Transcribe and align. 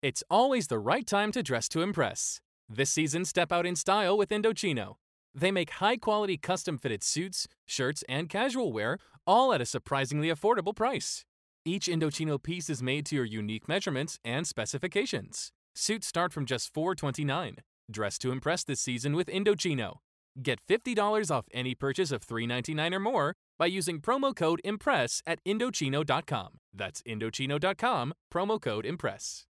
It's 0.00 0.22
always 0.30 0.68
the 0.68 0.78
right 0.78 1.04
time 1.04 1.32
to 1.32 1.42
dress 1.42 1.68
to 1.70 1.82
impress. 1.82 2.40
This 2.68 2.90
season, 2.90 3.24
step 3.24 3.50
out 3.50 3.66
in 3.66 3.74
style 3.74 4.16
with 4.16 4.28
Indochino. 4.28 4.94
They 5.34 5.50
make 5.50 5.70
high 5.70 5.96
quality 5.96 6.36
custom 6.36 6.78
fitted 6.78 7.02
suits, 7.02 7.48
shirts, 7.66 8.04
and 8.08 8.28
casual 8.28 8.72
wear, 8.72 8.98
all 9.26 9.52
at 9.52 9.60
a 9.60 9.66
surprisingly 9.66 10.28
affordable 10.28 10.74
price. 10.74 11.24
Each 11.64 11.86
Indochino 11.86 12.40
piece 12.40 12.70
is 12.70 12.80
made 12.80 13.06
to 13.06 13.16
your 13.16 13.24
unique 13.24 13.68
measurements 13.68 14.20
and 14.24 14.46
specifications. 14.46 15.50
Suits 15.74 16.06
start 16.06 16.32
from 16.32 16.46
just 16.46 16.72
$4.29. 16.72 17.56
Dress 17.90 18.18
to 18.18 18.30
impress 18.30 18.62
this 18.62 18.80
season 18.80 19.16
with 19.16 19.26
Indochino. 19.26 19.94
Get 20.40 20.60
$50 20.68 21.34
off 21.34 21.46
any 21.52 21.74
purchase 21.74 22.12
of 22.12 22.24
$3.99 22.24 22.94
or 22.94 23.00
more 23.00 23.34
by 23.58 23.66
using 23.66 24.00
promo 24.00 24.34
code 24.34 24.60
IMPRESS 24.64 25.22
at 25.26 25.42
Indochino.com. 25.44 26.60
That's 26.72 27.02
Indochino.com, 27.02 28.14
promo 28.32 28.60
code 28.60 28.84
IMPRESS. 28.84 29.47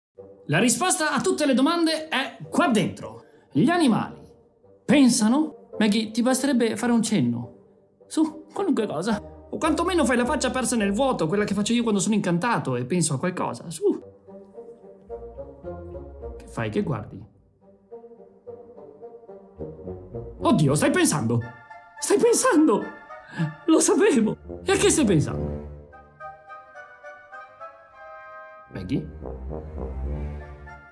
La 0.47 0.59
risposta 0.59 1.13
a 1.13 1.21
tutte 1.21 1.45
le 1.45 1.53
domande 1.53 2.07
è 2.09 2.37
qua 2.49 2.67
dentro. 2.67 3.23
Gli 3.51 3.69
animali 3.69 4.21
pensano? 4.85 5.69
Maggie, 5.79 6.11
ti 6.11 6.21
basterebbe 6.21 6.75
fare 6.75 6.91
un 6.91 7.01
cenno. 7.01 7.51
Su, 8.07 8.45
qualunque 8.53 8.85
cosa. 8.85 9.21
O 9.49 9.57
quantomeno 9.57 10.05
fai 10.05 10.17
la 10.17 10.25
faccia 10.25 10.49
persa 10.49 10.75
nel 10.75 10.91
vuoto, 10.91 11.27
quella 11.27 11.43
che 11.43 11.53
faccio 11.53 11.73
io 11.73 11.83
quando 11.83 11.99
sono 11.99 12.15
incantato 12.15 12.75
e 12.75 12.85
penso 12.85 13.13
a 13.13 13.19
qualcosa. 13.19 13.69
Su. 13.69 14.01
Che 16.37 16.47
fai? 16.47 16.69
Che 16.69 16.81
guardi? 16.83 17.23
Oddio, 20.41 20.75
stai 20.75 20.91
pensando? 20.91 21.39
Stai 21.99 22.17
pensando? 22.17 22.83
Lo 23.65 23.79
sapevo. 23.79 24.37
E 24.63 24.71
a 24.71 24.75
che 24.75 24.89
stai 24.89 25.05
pensando? 25.05 25.52
Maggie? 28.73 29.07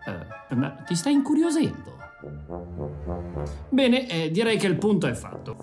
Eh, 0.05 0.55
ma 0.55 0.69
ti 0.85 0.95
stai 0.95 1.13
incuriosendo? 1.13 1.99
Bene, 3.69 4.07
eh, 4.07 4.31
direi 4.31 4.57
che 4.57 4.67
il 4.67 4.77
punto 4.77 5.07
è 5.07 5.13
fatto. 5.13 5.55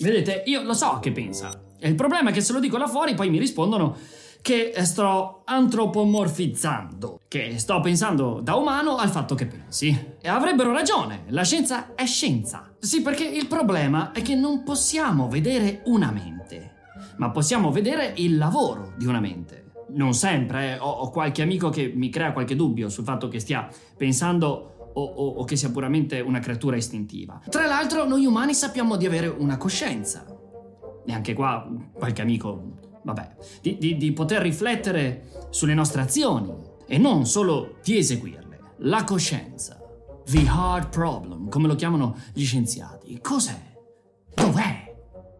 Vedete, 0.00 0.42
io 0.46 0.62
lo 0.62 0.74
so 0.74 0.98
che 1.00 1.12
pensa. 1.12 1.50
Il 1.80 1.94
problema 1.94 2.30
è 2.30 2.32
che 2.32 2.40
se 2.40 2.52
lo 2.52 2.60
dico 2.60 2.78
là 2.78 2.86
fuori 2.86 3.14
poi 3.14 3.28
mi 3.28 3.38
rispondono 3.38 3.96
che 4.40 4.72
sto 4.82 5.42
antropomorfizzando, 5.44 7.20
che 7.28 7.58
sto 7.58 7.80
pensando 7.80 8.40
da 8.42 8.56
umano 8.56 8.96
al 8.96 9.08
fatto 9.08 9.34
che 9.34 9.46
pensi. 9.46 10.16
E 10.20 10.28
avrebbero 10.28 10.72
ragione, 10.72 11.24
la 11.28 11.44
scienza 11.44 11.94
è 11.94 12.04
scienza. 12.06 12.74
Sì, 12.78 13.02
perché 13.02 13.24
il 13.24 13.46
problema 13.46 14.10
è 14.12 14.22
che 14.22 14.34
non 14.34 14.64
possiamo 14.64 15.28
vedere 15.28 15.82
una 15.84 16.10
mente, 16.10 16.74
ma 17.16 17.30
possiamo 17.30 17.70
vedere 17.70 18.14
il 18.16 18.36
lavoro 18.36 18.92
di 18.96 19.06
una 19.06 19.20
mente. 19.20 19.61
Non 19.94 20.14
sempre, 20.14 20.74
eh. 20.74 20.78
ho, 20.78 20.90
ho, 20.90 21.10
qualche 21.10 21.42
amico 21.42 21.68
che 21.68 21.92
mi 21.94 22.08
crea 22.08 22.32
qualche 22.32 22.56
dubbio 22.56 22.88
sul 22.88 23.04
fatto 23.04 23.28
che 23.28 23.38
stia 23.38 23.68
pensando 23.96 24.90
o, 24.94 25.02
o, 25.02 25.28
o 25.28 25.44
che 25.44 25.56
sia 25.56 25.70
puramente 25.70 26.20
una 26.20 26.40
creatura 26.40 26.76
istintiva. 26.76 27.40
Tra 27.48 27.66
l'altro, 27.66 28.06
noi 28.06 28.24
umani 28.24 28.54
sappiamo 28.54 28.96
di 28.96 29.06
avere 29.06 29.26
una 29.26 29.56
coscienza. 29.56 30.24
E 31.04 31.12
anche 31.12 31.34
qua 31.34 31.68
qualche 31.92 32.22
amico 32.22 32.80
vabbè, 33.02 33.36
di, 33.60 33.78
di, 33.78 33.96
di, 33.96 34.12
poter 34.12 34.42
riflettere 34.42 35.48
sulle 35.50 35.74
nostre 35.74 36.02
azioni 36.02 36.52
e 36.86 36.98
non 36.98 37.26
solo 37.26 37.78
di 37.82 37.98
eseguirle. 37.98 38.40
La 38.78 39.04
coscienza, 39.04 39.80
the 40.24 40.46
hard 40.46 40.88
problem, 40.88 41.48
come 41.48 41.68
lo 41.68 41.74
chiamano 41.74 42.16
gli 42.32 42.44
scienziati. 42.44 43.18
Cos'è? 43.20 43.60
Dov'è? 44.34 44.94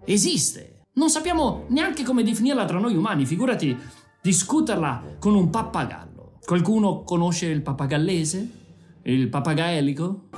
Esiste. 0.04 0.84
Non 0.94 1.08
sappiamo 1.08 1.64
neanche 1.68 2.02
come 2.02 2.22
definirla 2.22 2.64
tra 2.66 2.78
noi 2.78 2.94
umani, 2.94 3.24
figurati 3.24 3.76
discuterla 4.22 5.16
con 5.18 5.34
un 5.34 5.50
pappagallo. 5.50 6.38
Qualcuno 6.44 7.02
conosce 7.02 7.46
il 7.46 7.60
pappagallese? 7.60 8.50
Il 9.02 9.28
papagaelico? 9.28 10.28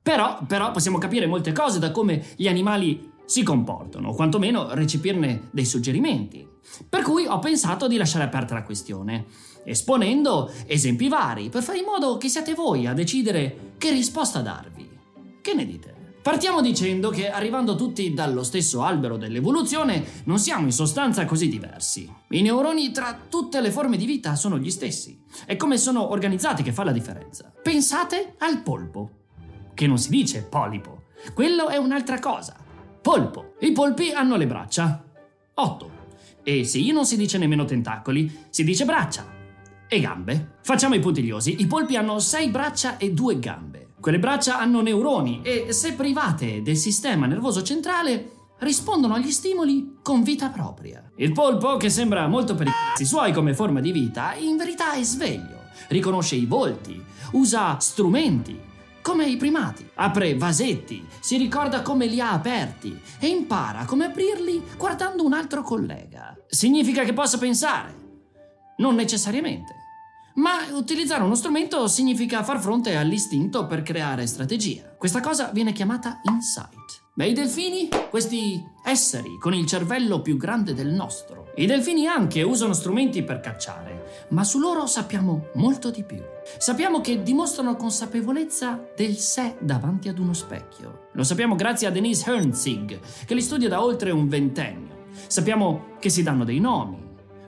Però, 0.00 0.38
però 0.46 0.70
possiamo 0.70 0.98
capire 0.98 1.26
molte 1.26 1.50
cose 1.52 1.80
da 1.80 1.90
come 1.90 2.24
gli 2.36 2.46
animali 2.46 3.10
si 3.24 3.42
comportano, 3.42 4.10
o 4.10 4.14
quantomeno 4.14 4.74
recepirne 4.74 5.48
dei 5.50 5.64
suggerimenti. 5.64 6.46
Per 6.88 7.02
cui 7.02 7.26
ho 7.26 7.38
pensato 7.40 7.88
di 7.88 7.96
lasciare 7.96 8.24
aperta 8.24 8.54
la 8.54 8.62
questione, 8.62 9.24
esponendo 9.64 10.52
esempi 10.66 11.08
vari, 11.08 11.48
per 11.48 11.62
fare 11.62 11.78
in 11.78 11.84
modo 11.84 12.16
che 12.16 12.28
siate 12.28 12.54
voi 12.54 12.86
a 12.86 12.92
decidere 12.92 13.72
che 13.78 13.90
risposta 13.90 14.40
darvi. 14.40 14.88
Che 15.40 15.54
ne 15.54 15.66
dite? 15.66 15.93
Partiamo 16.24 16.62
dicendo 16.62 17.10
che 17.10 17.28
arrivando 17.28 17.76
tutti 17.76 18.14
dallo 18.14 18.44
stesso 18.44 18.82
albero 18.82 19.18
dell'evoluzione 19.18 20.22
non 20.24 20.38
siamo 20.38 20.64
in 20.64 20.72
sostanza 20.72 21.26
così 21.26 21.50
diversi. 21.50 22.10
I 22.30 22.40
neuroni 22.40 22.92
tra 22.92 23.14
tutte 23.28 23.60
le 23.60 23.70
forme 23.70 23.98
di 23.98 24.06
vita 24.06 24.34
sono 24.34 24.58
gli 24.58 24.70
stessi. 24.70 25.22
È 25.44 25.54
come 25.56 25.76
sono 25.76 26.10
organizzati 26.10 26.62
che 26.62 26.72
fa 26.72 26.82
la 26.82 26.92
differenza. 26.92 27.52
Pensate 27.62 28.36
al 28.38 28.62
polpo 28.62 29.10
che 29.74 29.86
non 29.86 29.98
si 29.98 30.08
dice 30.08 30.44
polipo. 30.44 31.02
Quello 31.34 31.68
è 31.68 31.76
un'altra 31.76 32.18
cosa. 32.20 32.56
Polpo. 33.02 33.56
I 33.60 33.72
polpi 33.72 34.12
hanno 34.12 34.36
le 34.36 34.46
braccia. 34.46 35.04
8. 35.52 35.90
E 36.42 36.64
sì, 36.64 36.90
non 36.90 37.04
si 37.04 37.18
dice 37.18 37.36
nemmeno 37.36 37.66
tentacoli, 37.66 38.46
si 38.48 38.64
dice 38.64 38.86
braccia. 38.86 39.26
E 39.86 40.00
gambe. 40.00 40.54
Facciamo 40.62 40.94
i 40.94 41.00
puntigliosi. 41.00 41.60
I 41.60 41.66
polpi 41.66 41.96
hanno 41.96 42.18
6 42.18 42.48
braccia 42.48 42.96
e 42.96 43.12
2 43.12 43.38
gambe. 43.38 43.83
Quelle 44.04 44.18
braccia 44.18 44.58
hanno 44.58 44.82
neuroni 44.82 45.40
e, 45.42 45.72
se 45.72 45.94
private 45.94 46.60
del 46.60 46.76
sistema 46.76 47.24
nervoso 47.24 47.62
centrale, 47.62 48.32
rispondono 48.58 49.14
agli 49.14 49.30
stimoli 49.30 49.96
con 50.02 50.22
vita 50.22 50.50
propria. 50.50 51.10
Il 51.16 51.32
polpo, 51.32 51.78
che 51.78 51.88
sembra 51.88 52.28
molto 52.28 52.54
per 52.54 52.66
i 52.66 52.70
cazzi 52.70 53.06
suoi 53.06 53.32
come 53.32 53.54
forma 53.54 53.80
di 53.80 53.92
vita, 53.92 54.34
in 54.34 54.58
verità 54.58 54.92
è 54.92 55.02
sveglio. 55.02 55.70
Riconosce 55.88 56.34
i 56.34 56.44
volti, 56.44 57.02
usa 57.32 57.78
strumenti, 57.78 58.60
come 59.00 59.24
i 59.24 59.38
primati. 59.38 59.88
Apre 59.94 60.36
vasetti, 60.36 61.02
si 61.20 61.38
ricorda 61.38 61.80
come 61.80 62.04
li 62.04 62.20
ha 62.20 62.32
aperti 62.32 63.00
e 63.18 63.28
impara 63.28 63.86
come 63.86 64.04
aprirli 64.04 64.62
guardando 64.76 65.24
un 65.24 65.32
altro 65.32 65.62
collega. 65.62 66.36
Significa 66.46 67.04
che 67.04 67.14
possa 67.14 67.38
pensare? 67.38 68.02
Non 68.76 68.96
necessariamente. 68.96 69.83
Ma 70.36 70.66
utilizzare 70.72 71.22
uno 71.22 71.36
strumento 71.36 71.86
significa 71.86 72.42
far 72.42 72.58
fronte 72.58 72.96
all'istinto 72.96 73.66
per 73.66 73.82
creare 73.82 74.26
strategia. 74.26 74.94
Questa 74.98 75.20
cosa 75.20 75.50
viene 75.52 75.72
chiamata 75.72 76.20
insight. 76.24 77.02
Beh, 77.14 77.28
i 77.28 77.32
delfini? 77.32 77.88
Questi 78.10 78.60
esseri 78.84 79.38
con 79.38 79.54
il 79.54 79.64
cervello 79.64 80.22
più 80.22 80.36
grande 80.36 80.74
del 80.74 80.88
nostro. 80.88 81.52
I 81.54 81.66
delfini 81.66 82.08
anche 82.08 82.42
usano 82.42 82.72
strumenti 82.72 83.22
per 83.22 83.38
cacciare, 83.38 84.26
ma 84.30 84.42
su 84.42 84.58
loro 84.58 84.86
sappiamo 84.86 85.50
molto 85.54 85.92
di 85.92 86.02
più. 86.02 86.20
Sappiamo 86.58 87.00
che 87.00 87.22
dimostrano 87.22 87.76
consapevolezza 87.76 88.88
del 88.96 89.16
sé 89.16 89.56
davanti 89.60 90.08
ad 90.08 90.18
uno 90.18 90.32
specchio. 90.32 91.10
Lo 91.12 91.22
sappiamo 91.22 91.54
grazie 91.54 91.86
a 91.86 91.90
Denise 91.90 92.28
Hernzig, 92.28 92.98
che 93.24 93.34
li 93.34 93.40
studia 93.40 93.68
da 93.68 93.80
oltre 93.80 94.10
un 94.10 94.26
ventennio. 94.26 95.04
Sappiamo 95.28 95.94
che 96.00 96.08
si 96.08 96.24
danno 96.24 96.42
dei 96.42 96.58
nomi. 96.58 97.00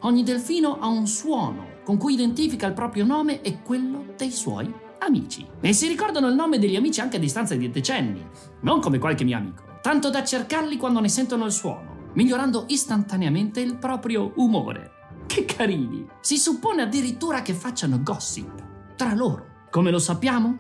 Ogni 0.03 0.23
delfino 0.23 0.79
ha 0.79 0.87
un 0.87 1.09
suono 1.09 1.75
con 1.87 1.99
cui 1.99 2.15
identifica 2.15 2.67
il 2.67 2.73
proprio 2.73 3.05
nome 3.05 3.43
e 3.43 3.63
quello 3.63 4.07
dei 4.17 4.33
suoi 4.33 4.69
amici. 4.99 5.47
E 5.61 5.73
si 5.73 5.87
ricordano 5.87 6.27
il 6.27 6.35
nome 6.35 6.59
degli 6.59 6.75
amici 6.75 7.01
anche 7.01 7.17
a 7.17 7.21
distanza 7.21 7.55
di 7.55 7.71
decenni, 7.71 8.27
non 8.63 8.81
come 8.81 8.99
qualche 8.99 9.23
mio 9.23 9.37
amico, 9.37 9.79
tanto 9.83 10.11
da 10.11 10.25
cercarli 10.25 10.79
quando 10.79 10.99
ne 10.99 11.09
sentono 11.09 11.45
il 11.45 11.53
suono, 11.53 12.11
migliorando 12.15 12.65
istantaneamente 12.71 13.61
il 13.61 13.77
proprio 13.77 14.33
umore. 14.35 14.91
Che 15.27 15.45
carini! 15.45 16.05
Si 16.21 16.39
suppone 16.39 16.83
addirittura 16.83 17.43
che 17.43 17.55
facciano 17.55 18.03
gossip 18.03 18.65
tra 18.97 19.15
loro. 19.15 19.69
Come 19.71 19.93
lo 19.93 20.01
sappiamo? 20.01 20.59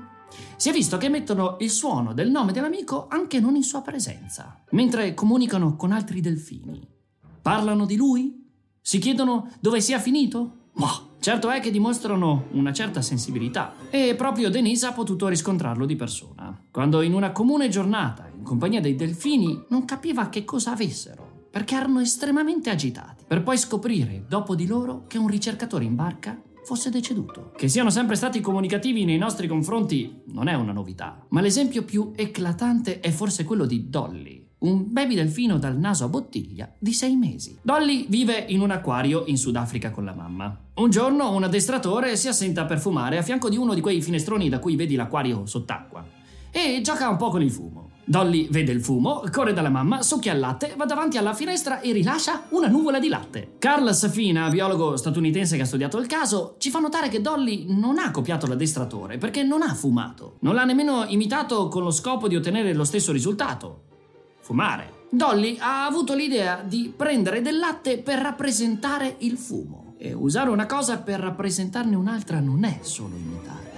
Si 0.55 0.69
è 0.69 0.73
visto 0.73 0.97
che 0.97 1.07
emettono 1.07 1.57
il 1.59 1.71
suono 1.71 2.15
del 2.15 2.31
nome 2.31 2.53
dell'amico 2.53 3.09
anche 3.09 3.41
non 3.41 3.57
in 3.57 3.65
sua 3.65 3.83
presenza, 3.83 4.63
mentre 4.71 5.13
comunicano 5.13 5.75
con 5.75 5.91
altri 5.91 6.21
delfini. 6.21 6.87
Parlano 7.43 7.85
di 7.85 7.97
lui? 7.97 8.45
Si 8.81 9.01
chiedono 9.01 9.51
dove 9.59 9.81
sia 9.81 9.99
finito? 9.99 10.71
Ma 10.75 11.15
certo 11.27 11.51
è 11.51 11.59
che 11.59 11.73
dimostrano 11.73 12.45
una 12.53 12.73
certa 12.73 13.03
sensibilità 13.03 13.75
e 13.91 14.15
proprio 14.15 14.49
Denise 14.49 14.87
ha 14.87 14.93
potuto 14.93 15.27
riscontrarlo 15.27 15.85
di 15.85 15.97
persona. 15.97 16.57
Quando 16.71 17.03
in 17.03 17.15
una 17.15 17.33
comune 17.33 17.69
giornata, 17.69 18.31
in 18.33 18.45
compagnia 18.45 18.81
dei 18.81 18.95
delfini, 18.95 19.65
non 19.71 19.85
capiva 19.85 20.29
che 20.29 20.45
cosa 20.45 20.71
avessero, 20.71 21.49
perché 21.51 21.75
erano 21.75 21.99
estremamente 21.99 22.71
agitati, 22.71 23.25
per 23.27 23.43
poi 23.43 23.59
scoprire 23.59 24.27
dopo 24.29 24.55
di 24.55 24.69
loro 24.69 25.03
che 25.09 25.19
un 25.19 25.27
ricercatore 25.27 25.85
in 25.85 25.97
barca 25.97 26.41
fosse 26.63 26.91
deceduto. 26.91 27.51
Che 27.57 27.67
siano 27.67 27.91
sempre 27.91 28.15
stati 28.15 28.41
comunicativi 28.41 29.05
nei 29.05 29.19
nostri 29.19 29.49
confronti 29.49 30.23
non 30.27 30.47
è 30.47 30.55
una 30.55 30.73
novità, 30.73 31.27
ma 31.31 31.41
l'esempio 31.41 31.83
più 31.83 32.13
eclatante 32.15 33.01
è 33.01 33.11
forse 33.11 33.43
quello 33.43 33.67
di 33.67 33.89
Dolly, 33.89 34.46
un 34.59 34.93
baby 34.93 35.15
delfino 35.15 35.59
dal 35.59 35.77
naso 35.77 36.05
a 36.05 36.09
bottiglia 36.09 36.73
di 36.79 36.93
sei 36.93 37.17
mesi. 37.17 37.59
Dolly 37.61 38.07
vive 38.09 38.45
in 38.49 38.61
un 38.61 38.71
acquario 38.71 39.25
in 39.27 39.37
Sudafrica 39.37 39.91
con 39.91 40.05
la 40.05 40.15
mamma. 40.15 40.57
Un 40.75 40.91
giorno 40.91 41.35
un 41.35 41.45
addestratore 41.45 42.17
si 42.17 42.29
assenta 42.29 42.65
per 42.65 42.79
fumare 42.79 43.19
a 43.19 43.23
fianco 43.23 43.49
di 43.49 43.57
uno 43.57 43.75
di 43.75 43.81
quei 43.81 44.01
finestroni 44.01 44.49
da 44.49 44.59
cui 44.59 44.77
vedi 44.77 44.95
l'acquario 44.95 45.47
sott'acqua 45.47 46.05
e 46.51 46.81
gioca 46.83 47.09
un 47.09 47.17
po' 47.17 47.29
con 47.29 47.43
il 47.43 47.51
fumo. 47.51 47.91
Dolly 48.09 48.49
vede 48.49 48.71
il 48.71 48.81
fumo, 48.81 49.25
corre 49.33 49.53
dalla 49.53 49.69
mamma, 49.69 50.01
succhia 50.01 50.33
il 50.33 50.39
latte, 50.39 50.75
va 50.77 50.85
davanti 50.85 51.19
alla 51.19 51.35
finestra 51.35 51.81
e 51.81 51.93
rilascia 51.93 52.45
una 52.51 52.69
nuvola 52.69 53.01
di 53.01 53.09
latte. 53.09 53.55
Carl 53.59 53.93
Safina, 53.93 54.49
biologo 54.49 54.97
statunitense 54.97 55.57
che 55.57 55.63
ha 55.63 55.67
studiato 55.67 55.99
il 55.99 56.07
caso, 56.07 56.55
ci 56.59 56.71
fa 56.71 56.79
notare 56.79 57.09
che 57.09 57.21
Dolly 57.21 57.67
non 57.69 57.99
ha 57.99 58.13
copiato 58.13 58.47
l'addestratore 58.47 59.19
perché 59.19 59.43
non 59.43 59.63
ha 59.63 59.75
fumato. 59.75 60.37
Non 60.41 60.55
l'ha 60.55 60.65
nemmeno 60.65 61.05
imitato 61.09 61.67
con 61.69 61.83
lo 61.83 61.91
scopo 61.91 62.29
di 62.29 62.37
ottenere 62.37 62.73
lo 62.75 62.85
stesso 62.85 63.11
risultato. 63.11 63.83
Fumare. 64.47 65.07
Dolly 65.11 65.57
ha 65.59 65.87
avuto 65.87 66.15
l'idea 66.15 66.63
di 66.63 66.93
prendere 66.97 67.43
del 67.43 67.59
latte 67.59 67.99
per 67.99 68.21
rappresentare 68.21 69.17
il 69.19 69.37
fumo. 69.37 69.97
E 69.99 70.13
usare 70.13 70.51
una 70.51 70.67
cosa 70.67 70.99
per 70.99 71.19
rappresentarne 71.19 71.97
un'altra 71.97 72.39
non 72.39 72.63
è 72.63 72.79
solo 72.83 73.17
imitare, 73.17 73.73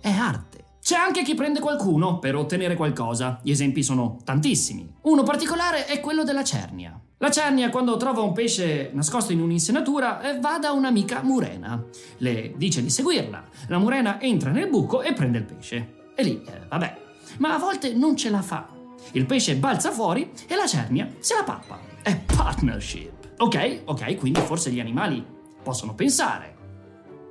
è 0.00 0.08
arte. 0.08 0.64
C'è 0.82 0.96
anche 0.96 1.22
chi 1.22 1.34
prende 1.34 1.60
qualcuno 1.60 2.18
per 2.20 2.36
ottenere 2.36 2.74
qualcosa. 2.74 3.38
Gli 3.42 3.50
esempi 3.50 3.82
sono 3.82 4.16
tantissimi. 4.24 4.90
Uno 5.02 5.24
particolare 5.24 5.84
è 5.84 6.00
quello 6.00 6.24
della 6.24 6.44
cernia. 6.44 6.98
La 7.18 7.30
cernia, 7.30 7.68
quando 7.68 7.98
trova 7.98 8.22
un 8.22 8.32
pesce 8.32 8.88
nascosto 8.94 9.32
in 9.32 9.42
un'insenatura, 9.42 10.22
eh, 10.22 10.40
va 10.40 10.58
da 10.58 10.72
un'amica 10.72 11.20
murena. 11.22 11.84
Le 12.16 12.54
dice 12.56 12.82
di 12.82 12.88
seguirla. 12.88 13.44
La 13.66 13.76
murena 13.76 14.18
entra 14.18 14.52
nel 14.52 14.70
buco 14.70 15.02
e 15.02 15.12
prende 15.12 15.36
il 15.36 15.44
pesce. 15.44 16.12
E 16.14 16.22
lì, 16.22 16.40
eh, 16.46 16.66
vabbè. 16.66 16.96
Ma 17.38 17.52
a 17.52 17.58
volte 17.58 17.92
non 17.92 18.16
ce 18.16 18.30
la 18.30 18.40
fa. 18.40 18.76
Il 19.12 19.26
pesce 19.26 19.56
balza 19.56 19.90
fuori 19.90 20.30
e 20.46 20.54
la 20.54 20.66
cernia 20.66 21.08
se 21.18 21.34
la 21.34 21.44
pappa. 21.44 21.78
È 22.02 22.16
partnership. 22.16 23.34
Ok, 23.38 23.82
ok, 23.84 24.16
quindi 24.16 24.40
forse 24.40 24.70
gli 24.70 24.80
animali 24.80 25.24
possono 25.62 25.94
pensare. 25.94 26.56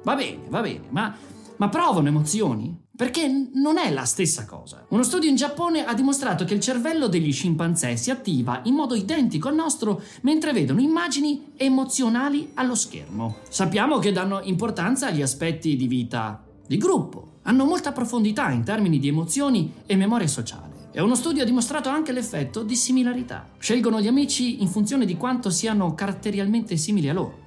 Va 0.03 0.15
bene, 0.15 0.43
va 0.49 0.61
bene, 0.61 0.85
ma, 0.89 1.15
ma 1.57 1.69
provano 1.69 2.07
emozioni? 2.07 2.85
Perché 2.95 3.49
non 3.53 3.77
è 3.77 3.91
la 3.91 4.05
stessa 4.05 4.45
cosa. 4.45 4.85
Uno 4.89 5.03
studio 5.03 5.29
in 5.29 5.35
Giappone 5.35 5.85
ha 5.85 5.93
dimostrato 5.93 6.45
che 6.45 6.55
il 6.55 6.59
cervello 6.59 7.07
degli 7.07 7.31
scimpanzé 7.31 7.95
si 7.95 8.09
attiva 8.09 8.61
in 8.63 8.73
modo 8.73 8.95
identico 8.95 9.49
al 9.49 9.55
nostro 9.55 10.01
mentre 10.21 10.51
vedono 10.51 10.81
immagini 10.81 11.51
emozionali 11.57 12.51
allo 12.55 12.73
schermo. 12.73 13.37
Sappiamo 13.49 13.99
che 13.99 14.11
danno 14.11 14.41
importanza 14.41 15.07
agli 15.07 15.21
aspetti 15.21 15.75
di 15.75 15.87
vita 15.87 16.43
di 16.65 16.77
gruppo. 16.77 17.39
Hanno 17.43 17.65
molta 17.65 17.91
profondità 17.91 18.49
in 18.49 18.63
termini 18.63 18.97
di 18.97 19.09
emozioni 19.09 19.73
e 19.85 19.95
memoria 19.95 20.27
sociale. 20.27 20.76
E 20.97 21.01
uno 21.01 21.13
studio 21.13 21.43
ha 21.43 21.45
dimostrato 21.45 21.89
anche 21.89 22.11
l'effetto 22.11 22.63
di 22.63 22.75
similarità. 22.75 23.47
Scelgono 23.59 24.01
gli 24.01 24.07
amici 24.07 24.63
in 24.63 24.67
funzione 24.67 25.05
di 25.05 25.15
quanto 25.15 25.51
siano 25.51 25.93
caratterialmente 25.93 26.75
simili 26.75 27.07
a 27.07 27.13
loro. 27.13 27.37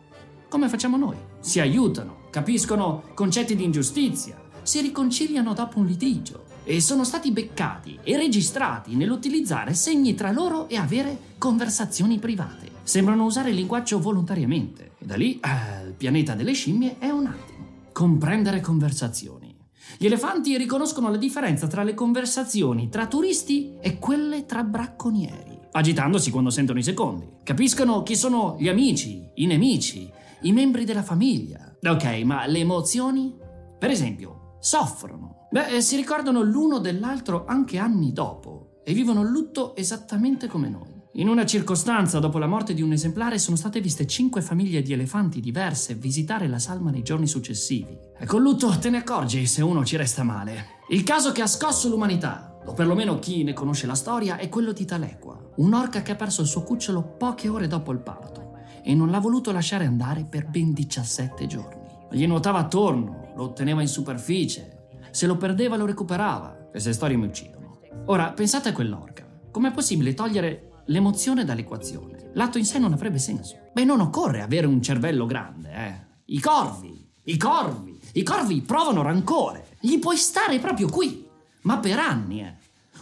Come 0.49 0.69
facciamo 0.69 0.97
noi? 0.97 1.17
Si 1.41 1.59
aiutano, 1.59 2.29
capiscono 2.31 3.03
concetti 3.13 3.57
di 3.57 3.65
ingiustizia, 3.65 4.41
si 4.63 4.81
riconciliano 4.81 5.53
dopo 5.53 5.81
un 5.81 5.87
litigio 5.87 6.45
e 6.63 6.81
sono 6.81 7.03
stati 7.03 7.33
beccati 7.33 7.99
e 8.05 8.17
registrati 8.17 8.95
nell'utilizzare 8.95 9.75
segni 9.75 10.15
tra 10.15 10.31
loro 10.31 10.69
e 10.69 10.77
avere 10.77 11.19
conversazioni 11.37 12.21
private. 12.21 12.71
Sembrano 12.85 13.25
usare 13.25 13.51
il 13.51 13.57
linguaggio 13.57 13.99
volontariamente 13.99 14.93
e 14.97 15.05
da 15.05 15.17
lì 15.17 15.41
eh, 15.41 15.89
il 15.89 15.95
pianeta 15.95 16.37
delle 16.37 16.53
scimmie 16.53 16.99
è 17.01 17.09
un 17.09 17.27
attimo. 17.27 17.67
Comprendere 17.91 18.61
conversazioni. 18.61 19.50
Gli 19.99 20.07
elefanti 20.07 20.57
riconoscono 20.57 21.11
la 21.11 21.17
differenza 21.17 21.67
tra 21.67 21.83
le 21.83 21.95
conversazioni 21.95 22.89
tra 22.89 23.07
turisti 23.07 23.77
e 23.81 23.99
quelle 23.99 24.47
tra 24.47 24.63
bracconieri, 24.63 25.59
agitandosi 25.73 26.31
quando 26.31 26.51
sentono 26.51 26.79
i 26.79 26.83
secondi. 26.83 27.29
Capiscono 27.43 28.03
chi 28.03 28.17
sono 28.17 28.57
gli 28.59 28.69
amici, 28.69 29.29
i 29.35 29.47
nemici, 29.47 30.11
i 30.43 30.53
membri 30.53 30.85
della 30.85 31.03
famiglia. 31.03 31.77
Ok, 31.83 32.05
ma 32.25 32.47
le 32.47 32.59
emozioni? 32.61 33.35
Per 33.79 33.91
esempio, 33.91 34.57
soffrono. 34.61 35.47
Beh, 35.51 35.77
eh, 35.77 35.81
si 35.81 35.97
ricordano 35.97 36.43
l'uno 36.43 36.79
dell'altro 36.79 37.45
anche 37.47 37.79
anni 37.79 38.13
dopo 38.13 38.81
e 38.85 38.93
vivono 38.93 39.23
lutto 39.23 39.75
esattamente 39.77 40.47
come 40.47 40.69
noi. 40.69 41.00
In 41.15 41.29
una 41.29 41.45
circostanza, 41.45 42.21
dopo 42.21 42.39
la 42.39 42.47
morte 42.47 42.73
di 42.73 42.83
un 42.83 42.93
esemplare, 42.93 43.39
sono 43.39 43.57
state 43.57 43.81
viste 43.81 44.07
cinque 44.07 44.43
famiglie 44.43 44.81
di 44.81 44.93
elefanti 44.93 45.41
diverse 45.41 45.95
visitare 45.95 46.47
la 46.47 46.61
salma 46.61 46.93
nei 46.93 47.03
giorni 47.03 47.27
successivi. 47.27 47.99
E 48.17 48.27
col 48.27 48.43
lutto 48.43 48.69
te 48.79 48.91
ne 48.91 48.99
accorgi 48.99 49.45
se 49.47 49.61
uno 49.61 49.85
ci 49.85 49.97
resta 49.97 50.23
male. 50.23 50.79
Il 50.91 51.03
caso 51.03 51.33
che 51.33 51.43
ha 51.43 51.49
scosso 51.49 51.89
l'umanità, 51.89 52.61
o 52.65 52.75
perlomeno 52.75 53.19
chi 53.19 53.43
ne 53.43 53.55
conosce 53.55 53.89
la 53.89 53.97
storia, 53.97 54.37
è 54.37 54.49
quello 54.49 54.71
di 54.71 54.85
Talequa, 54.85 55.51
un'orca 55.57 56.03
che 56.03 56.13
ha 56.13 56.17
perso 56.17 56.43
il 56.43 56.47
suo 56.47 56.63
cucciolo 56.63 57.03
poche 57.19 57.49
ore 57.49 57.67
dopo 57.67 57.91
il 57.91 57.99
parto 57.99 58.59
e 58.85 58.95
non 58.95 59.11
l'ha 59.11 59.19
voluto 59.19 59.51
lasciare 59.51 59.87
andare 59.87 60.25
per 60.25 60.47
ben 60.47 60.73
17 60.73 61.47
giorni. 61.49 61.89
Gli 62.13 62.27
nuotava 62.27 62.61
attorno, 62.61 63.33
lo 63.35 63.53
teneva 63.53 63.81
in 63.81 63.89
superficie. 63.89 64.87
Se 65.11 65.27
lo 65.27 65.37
perdeva 65.37 65.77
lo 65.77 65.87
recuperava. 65.87 66.69
Queste 66.71 66.93
storie 66.93 67.17
mi 67.17 67.27
uccidono. 67.27 67.81
Ora, 68.07 68.31
pensate 68.31 68.69
a 68.69 68.73
quell'orca. 68.73 69.27
Com'è 69.51 69.73
possibile 69.73 70.15
togliere 70.15 70.70
l'emozione 70.91 71.45
dall'equazione? 71.45 72.31
L'atto 72.35 72.59
in 72.59 72.65
sé 72.65 72.79
non 72.79 72.93
avrebbe 72.93 73.19
senso. 73.19 73.57
Beh, 73.73 73.85
non 73.85 74.01
occorre 74.01 74.43
avere 74.43 74.67
un 74.67 74.83
cervello 74.83 75.27
grande, 75.27 75.73
eh. 75.73 76.09
I 76.27 76.41
corvi, 76.41 77.09
i 77.25 77.37
corvi, 77.37 78.01
i 78.13 78.23
corvi 78.23 78.61
provano 78.61 79.03
rancore. 79.03 79.77
Gli 79.81 79.99
puoi 79.99 80.17
stare 80.17 80.59
proprio 80.59 80.89
qui. 80.89 81.27
Ma 81.63 81.79
per 81.79 81.99
anni, 81.99 82.43
eh. 82.43 82.55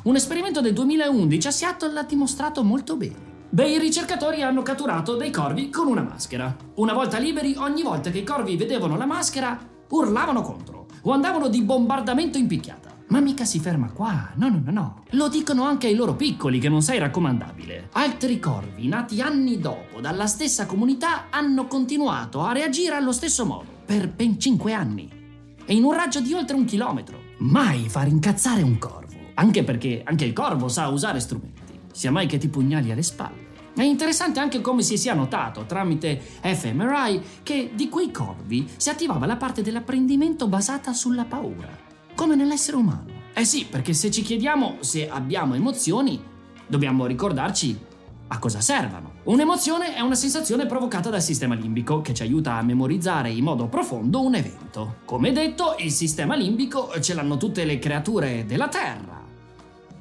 Un 0.04 0.16
esperimento 0.16 0.60
del 0.60 0.72
2011 0.72 1.46
a 1.46 1.50
Seattle 1.50 1.92
l'ha 1.92 2.04
dimostrato 2.04 2.62
molto 2.62 2.96
bene. 2.96 3.26
Dei 3.50 3.78
ricercatori 3.78 4.42
hanno 4.42 4.62
catturato 4.62 5.16
dei 5.16 5.30
corvi 5.30 5.70
con 5.70 5.86
una 5.88 6.02
maschera. 6.02 6.54
Una 6.76 6.92
volta 6.92 7.18
liberi, 7.18 7.54
ogni 7.56 7.82
volta 7.82 8.10
che 8.10 8.18
i 8.18 8.24
corvi 8.24 8.56
vedevano 8.56 8.96
la 8.96 9.06
maschera, 9.06 9.58
urlavano 9.88 10.42
contro 10.42 10.86
o 11.02 11.12
andavano 11.12 11.48
di 11.48 11.62
bombardamento 11.62 12.38
in 12.38 12.46
picchiata. 12.46 12.97
Ma 13.08 13.20
mica 13.20 13.44
si 13.44 13.58
ferma 13.58 13.90
qua, 13.90 14.30
no, 14.34 14.48
no, 14.48 14.60
no, 14.62 14.70
no. 14.70 15.02
Lo 15.10 15.28
dicono 15.28 15.64
anche 15.64 15.86
ai 15.86 15.94
loro 15.94 16.14
piccoli 16.14 16.58
che 16.58 16.68
non 16.68 16.82
sei 16.82 16.98
raccomandabile. 16.98 17.88
Altri 17.92 18.38
corvi, 18.38 18.86
nati 18.86 19.20
anni 19.22 19.58
dopo 19.58 20.00
dalla 20.00 20.26
stessa 20.26 20.66
comunità, 20.66 21.26
hanno 21.30 21.66
continuato 21.66 22.42
a 22.42 22.52
reagire 22.52 22.94
allo 22.94 23.12
stesso 23.12 23.46
modo 23.46 23.66
per 23.86 24.10
ben 24.10 24.38
5 24.38 24.72
anni. 24.72 25.10
E 25.64 25.74
in 25.74 25.84
un 25.84 25.92
raggio 25.92 26.20
di 26.20 26.34
oltre 26.34 26.56
un 26.56 26.66
chilometro. 26.66 27.18
Mai 27.38 27.88
far 27.88 28.08
incazzare 28.08 28.62
un 28.62 28.78
corvo. 28.78 29.16
Anche 29.34 29.64
perché 29.64 30.02
anche 30.04 30.24
il 30.24 30.32
corvo 30.32 30.68
sa 30.68 30.88
usare 30.88 31.20
strumenti 31.20 31.58
sia 31.98 32.12
mai 32.12 32.26
che 32.26 32.38
ti 32.38 32.48
pugnali 32.48 32.92
alle 32.92 33.02
spalle. 33.02 33.46
È 33.74 33.82
interessante 33.82 34.38
anche 34.38 34.60
come 34.60 34.82
si 34.82 34.96
sia 34.96 35.14
notato 35.14 35.64
tramite 35.64 36.20
fMRI 36.42 37.22
che 37.42 37.70
di 37.74 37.88
quei 37.88 38.12
corvi 38.12 38.68
si 38.76 38.88
attivava 38.88 39.26
la 39.26 39.36
parte 39.36 39.62
dell'apprendimento 39.62 40.46
basata 40.46 40.92
sulla 40.92 41.24
paura, 41.24 41.68
come 42.18 42.34
nell'essere 42.34 42.76
umano. 42.76 43.04
Eh 43.32 43.44
sì, 43.44 43.66
perché 43.70 43.92
se 43.92 44.10
ci 44.10 44.22
chiediamo 44.22 44.78
se 44.80 45.08
abbiamo 45.08 45.54
emozioni, 45.54 46.20
dobbiamo 46.66 47.06
ricordarci 47.06 47.78
a 48.26 48.38
cosa 48.40 48.60
servono. 48.60 49.20
Un'emozione 49.22 49.94
è 49.94 50.00
una 50.00 50.16
sensazione 50.16 50.66
provocata 50.66 51.10
dal 51.10 51.22
sistema 51.22 51.54
limbico 51.54 52.00
che 52.00 52.14
ci 52.14 52.22
aiuta 52.22 52.54
a 52.54 52.62
memorizzare 52.62 53.30
in 53.30 53.44
modo 53.44 53.68
profondo 53.68 54.20
un 54.20 54.34
evento. 54.34 54.96
Come 55.04 55.30
detto, 55.30 55.76
il 55.78 55.92
sistema 55.92 56.34
limbico 56.34 56.90
ce 57.00 57.14
l'hanno 57.14 57.36
tutte 57.36 57.64
le 57.64 57.78
creature 57.78 58.44
della 58.44 58.66
Terra 58.66 59.18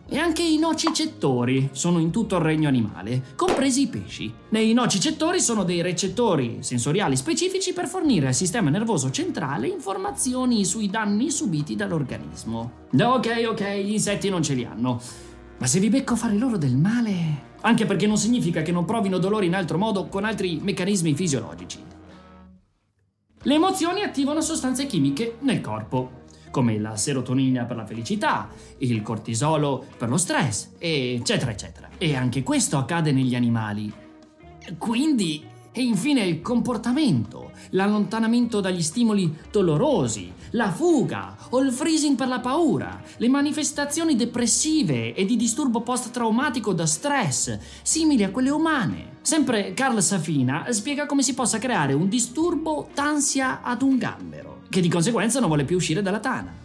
e 0.09 0.17
anche 0.17 0.41
i 0.41 0.57
nocicettori 0.57 1.69
sono 1.73 1.99
in 1.99 2.11
tutto 2.11 2.37
il 2.37 2.41
regno 2.41 2.67
animale, 2.67 3.33
compresi 3.35 3.81
i 3.81 3.87
pesci. 3.87 4.33
Nei 4.49 4.73
nocicettori 4.73 5.39
sono 5.39 5.63
dei 5.63 5.81
recettori 5.81 6.57
sensoriali 6.61 7.15
specifici 7.17 7.73
per 7.73 7.87
fornire 7.87 8.27
al 8.27 8.33
sistema 8.33 8.69
nervoso 8.69 9.11
centrale 9.11 9.67
informazioni 9.67 10.63
sui 10.63 10.89
danni 10.89 11.29
subiti 11.29 11.75
dall'organismo. 11.75 12.85
Ok, 12.97 13.45
ok, 13.49 13.63
gli 13.83 13.91
insetti 13.91 14.29
non 14.29 14.41
ce 14.41 14.53
li 14.53 14.65
hanno. 14.65 15.01
Ma 15.59 15.65
se 15.67 15.79
vi 15.79 15.89
becco 15.89 16.15
fare 16.15 16.35
loro 16.35 16.57
del 16.57 16.77
male... 16.77 17.45
Anche 17.61 17.85
perché 17.85 18.05
non 18.05 18.17
significa 18.17 18.61
che 18.61 18.71
non 18.71 18.85
provino 18.85 19.17
dolore 19.17 19.45
in 19.47 19.55
altro 19.55 19.79
modo 19.79 20.07
con 20.07 20.23
altri 20.23 20.59
meccanismi 20.61 21.15
fisiologici. 21.15 21.79
Le 23.41 23.53
emozioni 23.53 24.03
attivano 24.03 24.41
sostanze 24.41 24.85
chimiche 24.85 25.37
nel 25.39 25.59
corpo 25.59 26.25
come 26.51 26.79
la 26.79 26.95
serotonina 26.95 27.65
per 27.65 27.75
la 27.75 27.85
felicità, 27.85 28.49
il 28.79 29.01
cortisolo 29.01 29.85
per 29.97 30.09
lo 30.09 30.17
stress, 30.17 30.69
eccetera, 30.77 31.51
eccetera. 31.51 31.89
E 31.97 32.15
anche 32.15 32.43
questo 32.43 32.77
accade 32.77 33.11
negli 33.11 33.35
animali. 33.35 33.91
Quindi, 34.77 35.45
e 35.77 35.83
infine 35.83 36.23
il 36.23 36.41
comportamento, 36.41 37.51
l'allontanamento 37.69 38.61
dagli 38.61 38.81
stimoli 38.81 39.31
dolorosi, 39.51 40.33
la 40.51 40.71
fuga 40.71 41.37
o 41.49 41.59
il 41.59 41.71
freezing 41.71 42.15
per 42.15 42.27
la 42.27 42.39
paura, 42.39 42.99
le 43.17 43.29
manifestazioni 43.29 44.15
depressive 44.15 45.13
e 45.13 45.23
di 45.23 45.35
disturbo 45.35 45.81
post-traumatico 45.81 46.73
da 46.73 46.87
stress, 46.87 47.59
simili 47.83 48.23
a 48.23 48.31
quelle 48.31 48.49
umane. 48.49 49.17
Sempre 49.21 49.75
Carl 49.75 50.01
Safina 50.01 50.65
spiega 50.71 51.05
come 51.05 51.21
si 51.21 51.35
possa 51.35 51.59
creare 51.59 51.93
un 51.93 52.09
disturbo 52.09 52.89
d'ansia 52.95 53.61
ad 53.61 53.83
un 53.83 53.99
gambero 53.99 54.61
che 54.69 54.81
di 54.81 54.89
conseguenza 54.89 55.37
non 55.37 55.47
vuole 55.47 55.63
più 55.63 55.75
uscire 55.75 56.01
dalla 56.01 56.19
tana. 56.19 56.55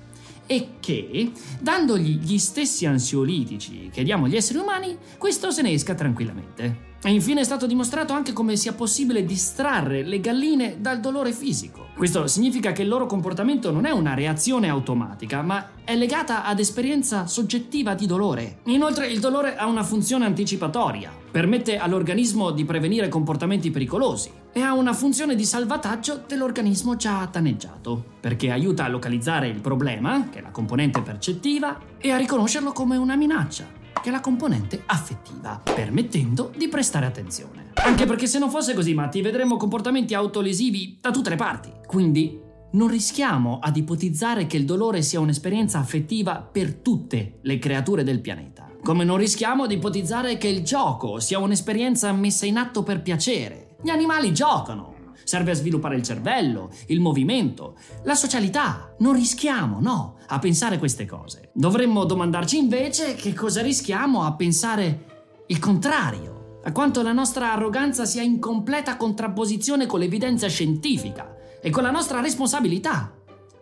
E 0.47 0.69
che, 0.81 1.33
dandogli 1.61 2.19
gli 2.19 2.39
stessi 2.39 2.87
ansiolitici 2.87 3.91
che 3.93 4.05
diamo 4.05 4.25
agli 4.25 4.37
esseri 4.37 4.59
umani, 4.59 4.97
questo 5.19 5.51
se 5.51 5.61
ne 5.61 5.73
esca 5.73 5.95
tranquillamente. 5.95 6.92
E 7.05 7.11
infine 7.11 7.41
è 7.41 7.45
stato 7.45 7.67
dimostrato 7.67 8.13
anche 8.13 8.33
come 8.33 8.55
sia 8.55 8.75
possibile 8.75 9.25
distrarre 9.25 10.05
le 10.05 10.21
galline 10.21 10.77
dal 10.79 11.01
dolore 11.01 11.33
fisico. 11.33 11.89
Questo 11.97 12.29
significa 12.29 12.71
che 12.71 12.83
il 12.83 12.89
loro 12.89 13.07
comportamento 13.07 13.73
non 13.73 13.87
è 13.87 13.91
una 13.91 14.15
reazione 14.15 14.69
automatica, 14.69 15.43
ma 15.43 15.71
è 15.83 15.97
legata 15.97 16.45
ad 16.45 16.61
esperienza 16.61 17.27
soggettiva 17.27 17.95
di 17.95 18.07
dolore. 18.07 18.59
Inoltre 18.67 19.09
il 19.09 19.19
dolore 19.19 19.57
ha 19.57 19.67
una 19.67 19.83
funzione 19.83 20.27
anticipatoria, 20.27 21.11
permette 21.29 21.77
all'organismo 21.77 22.53
di 22.53 22.65
prevenire 22.65 23.09
comportamenti 23.09 23.73
pericolosi 23.73 24.31
e 24.53 24.61
ha 24.61 24.73
una 24.73 24.93
funzione 24.93 25.35
di 25.35 25.45
salvataggio 25.45 26.23
dell'organismo 26.25 26.95
già 26.95 27.29
danneggiato, 27.31 28.05
perché 28.21 28.53
aiuta 28.53 28.85
a 28.85 28.89
localizzare 28.89 29.49
il 29.49 29.61
problema, 29.61 30.29
che 30.31 30.39
è 30.39 30.43
la 30.43 30.51
componente 30.51 31.01
percettiva, 31.01 31.81
e 31.99 32.13
a 32.13 32.17
riconoscerlo 32.17 32.71
come 32.71 32.97
una 32.97 33.17
minaccia 33.17 33.81
che 34.03 34.11
la 34.11 34.21
componente 34.21 34.83
affettiva, 34.85 35.63
permettendo 35.63 36.53
di 36.55 36.69
prestare 36.69 37.07
attenzione. 37.07 37.71
Anche 37.75 38.05
perché 38.05 38.27
se 38.27 38.39
non 38.39 38.51
fosse 38.51 38.75
così, 38.75 38.93
Matti, 38.93 39.23
vedremmo 39.23 39.57
comportamenti 39.57 40.13
autolesivi 40.13 40.99
da 41.01 41.11
tutte 41.11 41.31
le 41.31 41.37
parti. 41.37 41.71
Quindi 41.87 42.39
non 42.73 42.89
rischiamo 42.89 43.59
ad 43.61 43.77
ipotizzare 43.77 44.47
che 44.47 44.57
il 44.57 44.65
dolore 44.65 45.03
sia 45.03 45.21
un'esperienza 45.21 45.79
affettiva 45.79 46.37
per 46.41 46.75
tutte 46.75 47.39
le 47.43 47.59
creature 47.59 48.03
del 48.03 48.21
pianeta. 48.21 48.69
Come 48.83 49.05
non 49.05 49.17
rischiamo 49.17 49.67
di 49.67 49.75
ipotizzare 49.75 50.37
che 50.37 50.49
il 50.49 50.63
gioco 50.63 51.21
sia 51.21 51.39
un'esperienza 51.39 52.13
messa 52.13 52.47
in 52.47 52.57
atto 52.57 52.83
per 52.83 53.03
piacere. 53.03 53.77
Gli 53.83 53.91
animali 53.91 54.33
giocano, 54.33 54.92
serve 55.25 55.53
a 55.53 55.55
sviluppare 55.55 55.97
il 55.97 56.03
cervello, 56.03 56.71
il 56.87 57.01
movimento, 57.01 57.77
la 58.05 58.15
socialità. 58.15 58.95
Non 58.99 59.15
rischiamo, 59.15 59.81
no, 59.81 60.19
a 60.27 60.39
pensare 60.39 60.79
queste 60.79 61.07
cose. 61.07 61.51
Dovremmo 61.55 62.05
domandarci 62.05 62.59
invece 62.59 63.15
che 63.15 63.33
cosa 63.33 63.63
rischiamo 63.63 64.25
a 64.25 64.35
pensare 64.35 65.45
il 65.47 65.59
contrario, 65.59 66.61
a 66.65 66.73
quanto 66.73 67.03
la 67.03 67.13
nostra 67.13 67.53
arroganza 67.53 68.05
sia 68.05 68.23
in 68.23 68.39
completa 68.39 68.97
contrapposizione 68.97 69.87
con 69.87 70.01
l'evidenza 70.01 70.49
scientifica 70.49 71.37
e 71.61 71.71
con 71.71 71.83
la 71.83 71.91
nostra 71.91 72.21
responsabilità, 72.21 73.13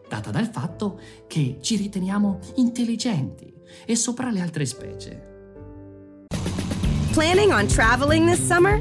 data 0.09 0.31
dal 0.31 0.47
fatto 0.47 1.01
che 1.27 1.59
ci 1.61 1.77
riteniamo 1.77 2.39
intelligenti 2.57 3.53
e 3.87 3.97
sopra 3.97 4.31
le 4.31 4.41
altre 4.41 4.67
specie. 4.67 5.29
Planning 7.13 7.51
on 7.53 7.67
traveling 7.67 8.29
this 8.29 8.41
summer? 8.41 8.81